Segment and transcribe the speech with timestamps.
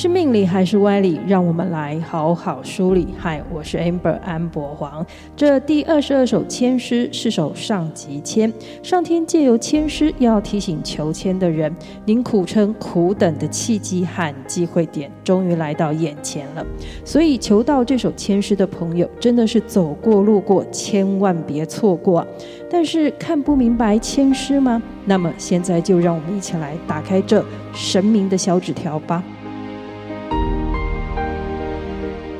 [0.00, 1.20] 是命理还是歪理？
[1.26, 3.08] 让我们来好好梳理。
[3.18, 5.04] 嗨，我是 Amber 安博黄。
[5.36, 8.50] 这第二十二首签诗是首上级签，
[8.82, 11.70] 上天借由签诗要提醒求签的人，
[12.06, 16.64] 您苦撑苦等的契机和机会点终于来到眼前了。
[17.04, 22.26] 所以求到这首签诗的朋友，真的是走过路过，千万别错过。
[22.70, 24.80] 但是看不明白签诗吗？
[25.04, 27.44] 那么现在就让我们一起来打开这
[27.74, 29.22] 神明的小纸条吧。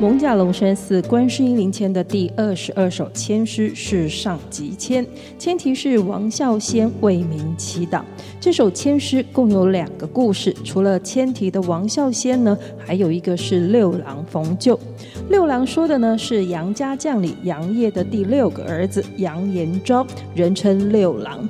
[0.01, 5.07] 蒙甲龙山寺观世音灵签的第二十二首签诗是上级签，
[5.39, 8.01] 签题是王孝先为民祈祷。
[8.41, 14.81] 这首签诗共有两个故事，除了签题的王孝先呢，还有一个是六郎逢救。
[15.29, 21.47] 六郎说的呢是杨家将领杨业的第六个儿子杨延昭，人称六郎。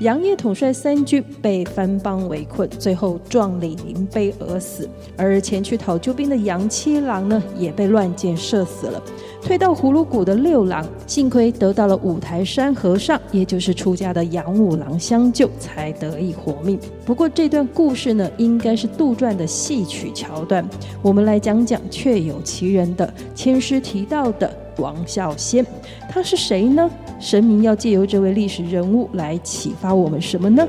[0.00, 4.88] 杨业统帅三军，被番邦围困，最后壮里临碑而死。
[5.16, 9.00] 而前去讨救兵的杨七郎呢，也被乱箭射死了。
[9.40, 16.78] 退到葫芦谷的六郎，幸亏得到了五台山和尚，也就是出家的杨五郎相救，才得以活命。
[17.04, 20.66] 不过这段故事呢，应该是杜撰的戏曲桥段。
[21.02, 25.64] 我们来讲讲确有其人的签诗提到的王孝先，
[26.08, 26.90] 他是谁呢？
[27.20, 30.66] 神明要借由这位历史人物来启发我们什么呢？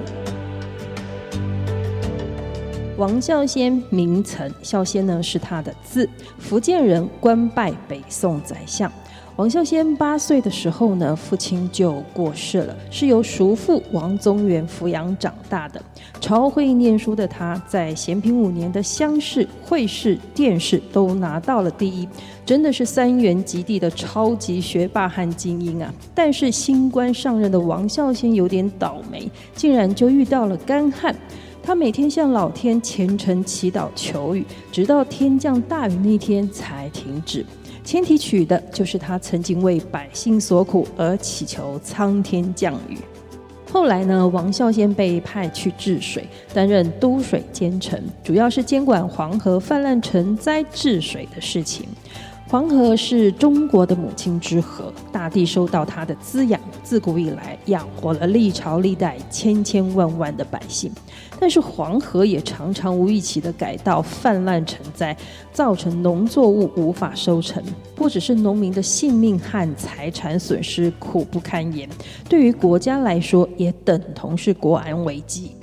[2.97, 8.89] 王孝先名岑，孝先呢是他的字，福建人，官拜北宋宰相。
[9.37, 15.81] 王孝先八岁的时候呢，父亲就过世了，是由叔父王宗元抚养长大的。
[16.21, 22.07] 朝会念书的他，在咸平五年的乡试、会试、殿试都拿到了第一，
[22.45, 25.93] 真的是三元及第的超级学霸和精英啊！
[26.13, 31.13] 但是新官上任的王孝先有点倒霉，竟然就遇到了干旱。
[31.61, 37.45] 他每天向老天虔诚祈祷求雨，直到天降大雨那天才停止。
[37.85, 42.97] 千提取的就是他曾经为百姓所苦而祈求苍天降雨。
[43.71, 51.85] 后来呢，王孝先被派去治水，担任都水监丞，主要是监管黄河泛滥成灾治水的事情。
[52.47, 60.91] 黄河是中国的母亲之河，大地受到它的滋养，自古以来养活了历朝历代千千万万的百姓。
[61.39, 65.17] 但是黄河也常常无预期的改道泛滥成灾，
[65.51, 67.61] 造成农作物无法收成，
[67.95, 71.89] 不只是农民的性命和财产损失苦不堪言，
[72.29, 75.55] 对于国家来说也等同是国安危机。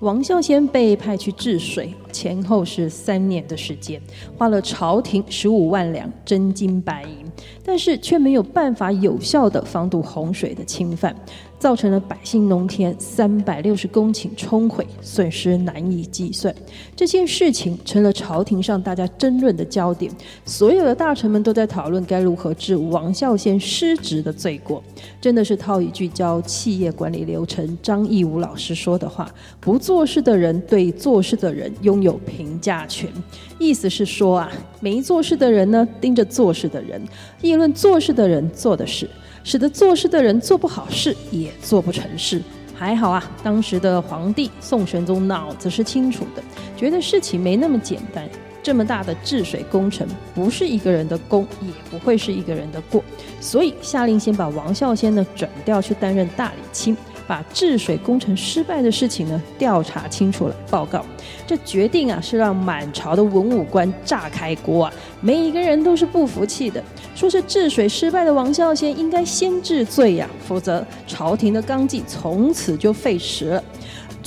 [0.00, 4.00] 王孝先被派去治水，前后是三年的时间，
[4.36, 7.27] 花了朝廷十五万两真金白银，
[7.64, 11.14] 但是却没有办法有效地防堵洪水的侵犯。
[11.58, 16.54] 造成了百姓农田三百六十公顷冲毁，损失难以计算。
[16.94, 20.08] 这件事情成了朝廷上大家争论的焦点，
[20.44, 24.80] 所有的大臣们都在讨论该如何治王孝先失职的罪过。
[25.20, 29.28] 真的是套一句教企业管理流程张义武老师说的话
[29.58, 33.10] ：“不做事的人对做事的人拥有评价权。”
[33.58, 37.02] 意思是说啊，没做事的人呢，盯着做事的人，
[37.40, 39.08] 议论做事的人做的事。
[39.44, 42.42] 使得做事的人做不好事，也做不成事。
[42.74, 46.42] 还好啊，当时的皇帝宋神宗脑子是清楚的，
[46.76, 48.28] 觉得事情没那么简单。
[48.62, 53.02] 这么大的治水工程，不是一个人的功，也不会是一个人的过，
[53.40, 56.94] 所以下令先把王孝先呢转调去担任大理卿。
[57.28, 61.04] 把治水工程失败的事情呢调查清楚了，报告。
[61.46, 64.92] 这决定啊是让满朝的文武官炸开锅啊！
[65.20, 66.82] 每一个人都是不服气的，
[67.14, 73.62] 说是治水失败的王孝贤应该先治罪呀，否则朝廷的纲纪从此就废弛了。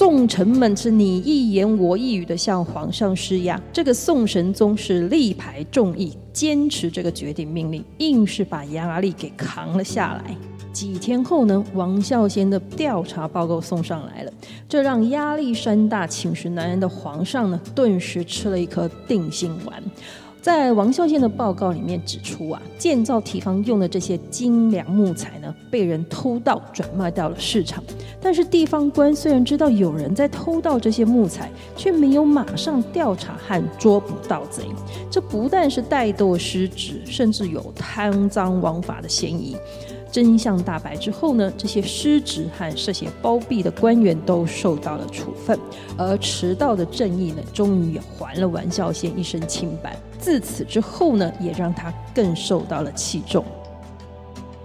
[0.02, 10.36] 众臣们是你一言我一语的向皇上施压，这个宋神宗是力排众议，坚持这个决定命令，硬是把压力给扛了下来。
[10.74, 14.34] 几天后呢，王孝先的调查报告送上来了，
[14.68, 19.84] 这让压力山大、寝食难安的皇上呢，顿时吃了一颗定心丸。
[20.42, 27.84] 在王孝先的报告里面指出啊，建造堤防用的这些精良木材呢，被人偷盗转卖到了市场。
[28.20, 34.64] 但是地方官虽然知道有人在偷盗这些木材，却没有马上调查和捉捕盗贼。
[35.12, 39.56] 这不但是怠惰失职，甚至有贪赃枉法的嫌疑。
[40.12, 45.58] 真相大白之后呢，这些失职和涉嫌包庇的官员都受到了处分，
[45.98, 49.98] 而迟到的正义呢，终于也还了玩笑先一身清白。
[50.20, 53.44] 自此之后呢，也让他更受到了器重。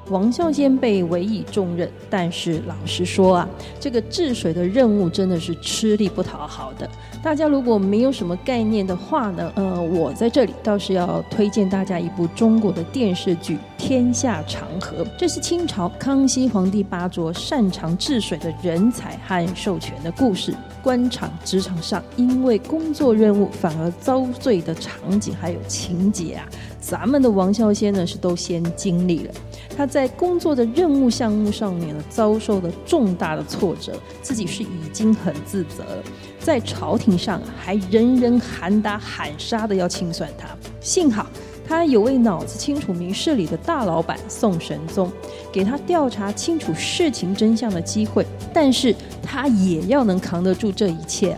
[0.08, 3.49] 王孝先被委以重任，但是老实说啊，
[3.81, 6.88] 这个治水的任务真的是吃力不讨好的。
[7.23, 20.55] 大家如果没有什么概念的话呢，呃，我在这里倒是要推荐大家一部中国的电视剧《天下长河》，这是清朝康熙皇帝巴卓擅长治水的人才和授权的故事。
[20.82, 26.47] 官场职场上因为工作任务反而遭罪的场景还有情节啊，
[26.81, 29.35] 咱们的王孝先呢是都先经历了。
[29.76, 33.93] 他在工作的任务项目上面呢，遭受了重大的挫折，
[34.23, 36.02] 自己是已经很自责了，
[36.40, 40.49] 在朝廷上还人人喊打喊杀的要清算他。
[40.81, 41.26] 幸好
[41.69, 45.11] 他有位脑子清楚明事理的大老板宋神宗，
[45.52, 48.25] 给他调查清楚事情真相的机会，
[48.55, 51.37] 但是他也要能扛得住这一切。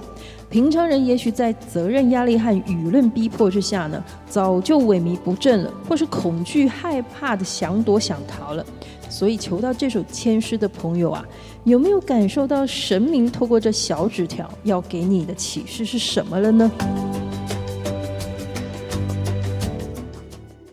[0.51, 8.65] 平常人也许在责任压力和舆论逼迫之下呢，早就萎靡不振了，或是恐惧害怕的想躲想逃了。
[9.11, 11.23] 所以求到这首签诗的朋友啊，
[11.65, 16.71] 有没有感受到神明透过这小纸条要给你的启示是什么了呢？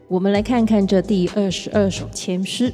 [0.07, 2.71] 我们来看看这第二十二首签诗：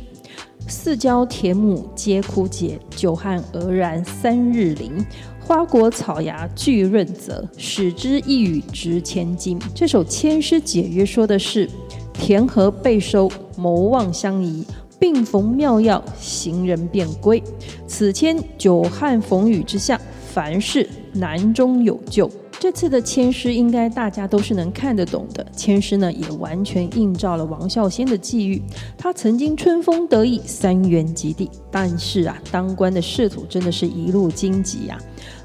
[0.68, 5.04] 四郊田亩皆枯竭，久旱俄然三日霖。
[5.52, 9.60] 花果草芽俱润泽，使之一语值千金。
[9.76, 11.70] 这首千诗解约说的是
[12.14, 14.66] 田禾被收，谋望相宜，
[14.98, 17.44] 病逢妙药，行人便归。
[17.86, 20.00] 此签久旱逢雨之下，
[20.34, 22.32] 凡事难中有救。
[22.62, 25.44] 这次的签诗应该大家都是能看得懂的。
[25.58, 28.62] 签诗呢，也完全映照了王孝先的际遇。
[28.96, 34.96] 他曾经春风得意，三元及第，但是啊，当官的仕途真的是一路荆棘呀。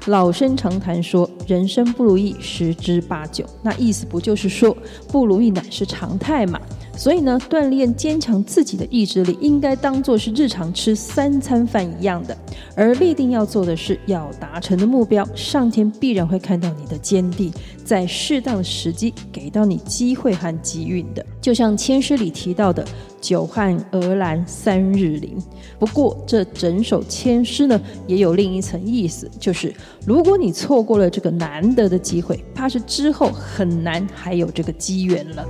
[0.05, 3.43] 老生常谈说，人生不如意十之八九。
[3.63, 4.77] 那意思不就是说，
[5.07, 6.61] 不如意乃是常态嘛？
[6.97, 12.35] 所以呢，锻炼坚强自己的意志力，应该当做是日常吃三餐饭一样的。
[12.75, 17.51] 而立定要做的是，要达成的目标，上天必然会看到你的坚定，
[17.85, 21.23] 在适当的时机给到你机会和机运的。
[21.39, 22.83] 就像签诗里提到的
[23.21, 25.37] “久旱而然三日霖”。
[25.79, 29.73] 不过，这整首签诗呢，也有另一层意思，就是
[30.05, 35.47] 如果你错过了这个难得的机会，怕是之后很难还有这个机缘了。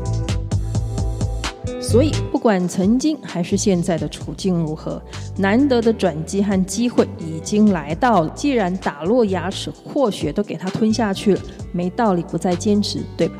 [1.89, 5.01] 所以，不管曾经还是现在的处境如何，
[5.37, 8.29] 难得的转机和机会已经来到了。
[8.35, 11.41] 既然打落牙齿或血都给它吞下去了，
[11.71, 13.35] 没道理不再坚持，对吧？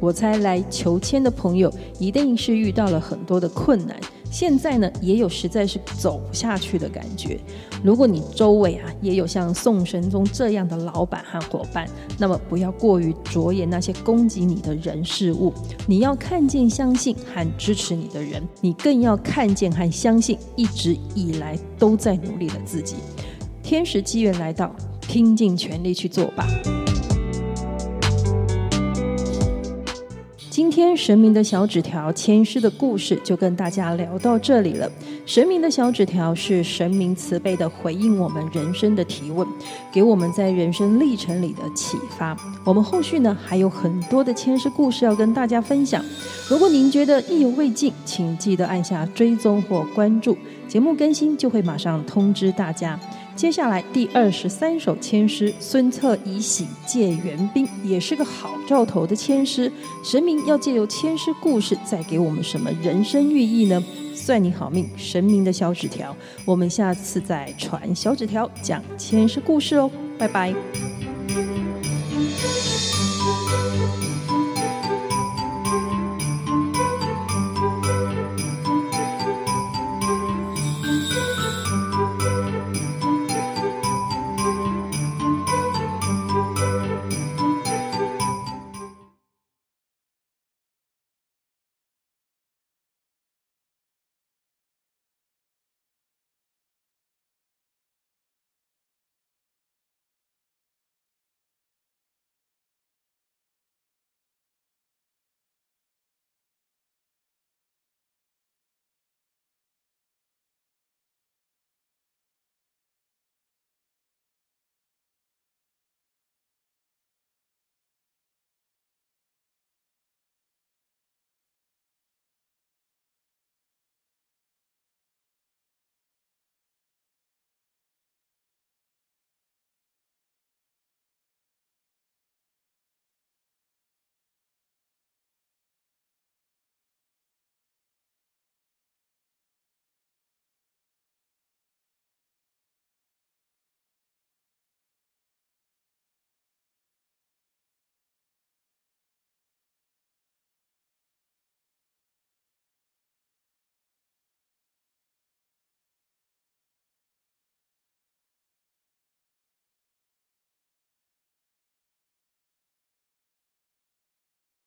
[0.00, 3.94] 我猜来求签的朋友一定是遇到了很多的困难。
[4.34, 7.38] 现在呢，也有实在是走不下去的感觉。
[7.84, 11.88] 如果你周围啊也有像宋神宗这样的老板和伙伴，
[12.18, 15.54] 那么不要过于着眼那些攻击你的人事物，
[15.86, 22.96] 你要看见、相信和支持你的人，你更要看见和相信一直以来都在努力的自己。
[23.62, 26.44] 天时机缘来到，拼尽全力去做吧。
[30.54, 34.88] 今天神明的小纸条签诗的故事就跟大家聊到这里了。
[35.26, 39.44] 神明的小纸条是神明慈悲的回应我们人生的提问，
[39.92, 42.36] 给我们在人生历程里的启发。
[42.62, 46.00] 我们后续呢还有很多的签诗故事要跟大家分享。
[46.48, 52.96] 如果您觉得意犹未尽，请记得按下追踪或关注，节目更新就会马上通知大家。
[53.36, 59.70] 接下来第二十三首签诗，孙策以喜借援兵，也是个好兆头的签诗。
[60.04, 63.82] 神明要借由签诗故事，再给我们什么人生寓意呢？
[64.14, 66.16] 算你好命，神明的小纸条。
[66.44, 70.54] 我们下次再传小纸条，讲签诗故事哦，拜拜。